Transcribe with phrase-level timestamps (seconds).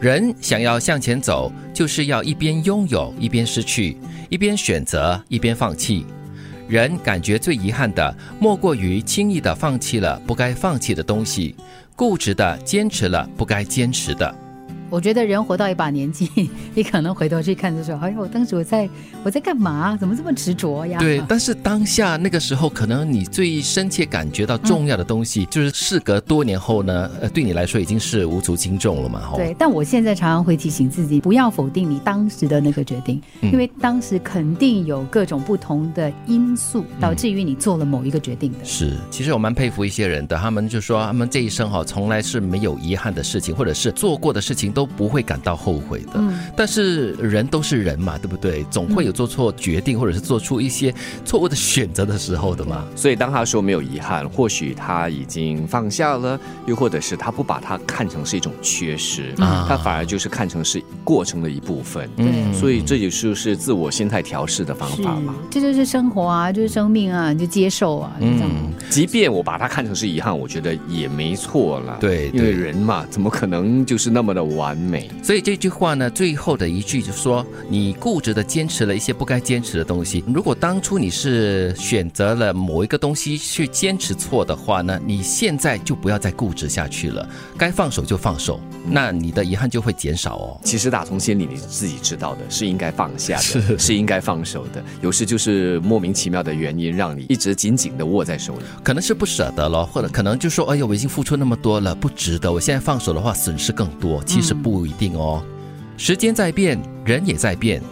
[0.00, 3.98] 人想要向前走，就是要一边拥有一边失去，
[4.30, 6.06] 一边选择一边放弃。
[6.66, 11.54] 人感觉最遗憾的，莫过于轻易的放弃了不该放弃的东西，
[11.94, 14.34] 固执的坚持了不该坚持的。
[14.90, 16.28] 我觉得人活到一把年纪，
[16.74, 18.88] 你可能回头去看的时候，哎呦，当时我在
[19.24, 19.96] 我在干嘛？
[19.96, 20.98] 怎么这么执着呀？
[20.98, 29.30] 对，但是当下那个时候，可能你最深切感觉到重要的东西，就是事隔多年后呢，呃，对你来说已经是无足轻重了嘛。
[29.36, 38.58] 对，但我现在常常会提醒自己，不要否定你当时的那个决定，因为当时肯定有各种不同的因素导致于你做了某一个决定的。
[38.64, 44.79] 是，其实我蛮佩服一些人的，他们就说他们这一生哈，从来是没有遗憾的事情，或者是做过的事情都。
[44.80, 46.18] 都不会感到后悔的，
[46.56, 48.64] 但是人都是人嘛，对不对？
[48.70, 52.86] 总会有做错决定，或者是做出一些错误的选择的时候的嘛。
[52.96, 62.08] 所以当他说没有遗憾，或许他已经放下了，又或者是他不把它看成是一种缺失，他反而就是看成是过程的一部分。
[62.16, 65.34] 对，所以这也就是自我心态调试的方法嘛。
[65.50, 68.16] 这就是生活啊，就是生命啊，你就接受啊。
[68.18, 71.98] 嗯，即便我把它看成是遗憾，我觉得也没错了。
[72.00, 74.69] 对，因为人嘛，怎么可能就是那么的完？
[74.70, 80.22] 完美，所以这句话呢，最后的一句就说：你固执的坚持了一些不该坚持的东西。
[80.32, 90.60] 如果当初你是选择了某一个东西去坚持错的话呢，你现在就不要再固执下去了，该放手就放手，那你的遗憾就会减少哦。
[90.62, 94.80] 其实打从心里你自己知道的是应该放下的， 是应该放手的。
[95.02, 102.52] 有时就是莫名其妙的原因让你一直紧紧的握在手里，可能是不舍得了，或者可能就说：哎呀，我已经付出那么多了，不值得。
[102.52, 104.22] 我现在放手的话，损失更多。
[104.24, 104.54] 其实。
[104.60, 105.42] 不一定哦，
[105.96, 107.82] 时间在变，人也在变，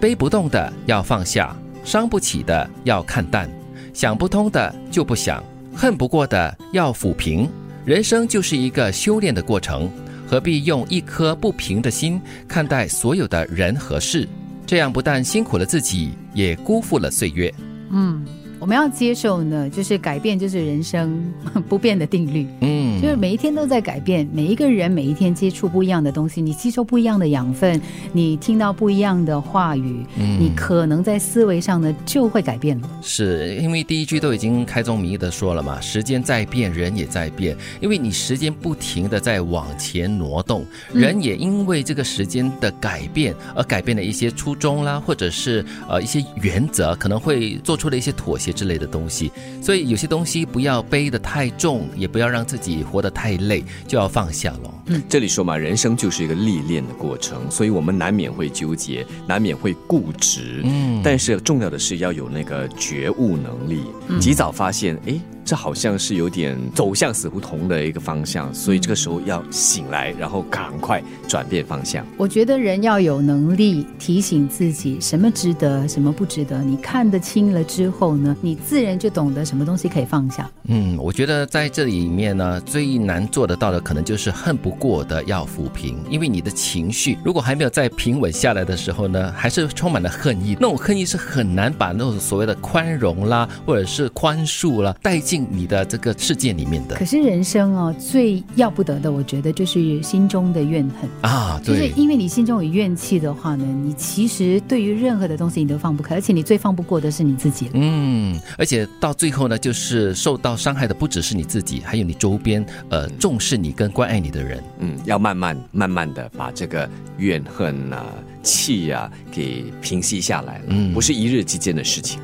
[0.00, 3.50] 背不动的要放下，伤不起的要看淡，
[3.92, 5.42] 想不通的就不想，
[5.74, 7.48] 恨不过的要抚平。
[7.84, 9.90] 人生就是一个修炼的过程，
[10.26, 14.28] 何必用一颗不平的心看待所有的人和事？
[14.64, 17.52] 这样不但辛苦了自己，也辜负了岁月。
[17.90, 18.24] 嗯。
[18.62, 21.20] 我们要接受呢，就是改变就是人生
[21.68, 22.46] 不变的定律。
[22.60, 27.80] 嗯，就是每一天都在改变，每一个人每一天接触不一样的东西，你吸收不一样的养分，
[28.12, 32.88] 你听到不一样的话语，嗯你可能在思维上呢就会改变了。
[33.02, 37.56] 是因为第一句都已经开宗明义的说了嘛，时间在变，人也在变。
[37.80, 48.51] 因为你时间不停的在往前挪动，人也因为这个时间的改变而改变了一些初衷啦，或者是呃一些原则，可能会做出了一些妥协。
[48.52, 49.30] 之类的东西，
[49.62, 54.74] 所以有些东西不要背得太重，也不要让自己活得太累，就要放下了。
[54.86, 60.60] 嗯，这里说嘛，人生就是一个历练的过程，所以我们难免会纠结，难免会固执。
[60.64, 63.82] 嗯，但是重要的是要有那个觉悟能力，
[64.20, 65.18] 及早发现，哎。
[65.52, 72.06] 这好像是有点走向死胡同的一个方向，所以这个时候要醒来，然后赶快转变方向。
[72.16, 76.62] 我觉得人要有能力提醒自己什么值得，什么不值得。
[76.62, 80.50] 你看得清了之后呢，你自然就懂得什么东西可以放下。
[80.68, 90.56] 嗯，我觉得在这里面呢，最难做得到的可能就是恨不过的要抚平，因为你的情绪如果还没有再平稳下来的时候呢，还是充满了恨意。
[90.58, 95.41] 那种恨意是很难把那种所谓的宽容啦，或者是宽恕啦带进。
[95.42, 107.70] 进你的这个世界里面的，可是人生哦，最要不得的，我觉得就是心中的怨恨啊，就是因为你心中有怨气的话呢，你其实对于任何的东西你都放不开，而且你最放不过的是你自己。
[107.74, 114.62] 嗯，而且到最后呢，就是受到伤害的不只是你自己，还有你周边呃重视你跟关爱你的人。
[114.80, 116.88] 嗯，要慢慢慢慢的把这个
[117.18, 118.04] 怨恨啊、
[118.42, 122.20] 气呀给平息下来了，不是一日之间的事情。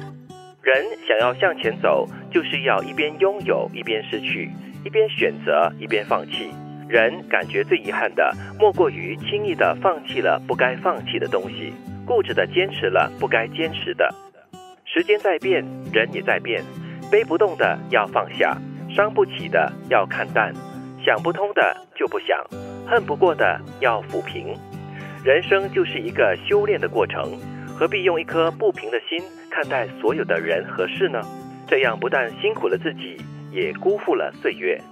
[1.19, 4.49] 想要向前走，就是要一边拥有一边失去，
[4.85, 6.49] 一边选择一边放弃。
[6.89, 11.73] 人感觉最遗憾的，莫过于轻易的放弃了不该放弃的东西，
[12.07, 14.09] 固执的坚持了不该坚持的。
[14.85, 16.63] 时间在变，人也在变，
[17.11, 18.57] 背不动的要放下，
[18.89, 20.55] 伤不起的要看淡，
[21.05, 22.39] 想不通的就不想，
[22.87, 24.55] 恨不过的要抚平。
[25.25, 27.37] 人生就是一个修炼的过程。
[27.79, 31.21] 何必用一颗不平的心看待所有的人和事呢？
[31.69, 33.17] 这样不但辛苦了自己，
[33.53, 34.83] 也辜负了岁月。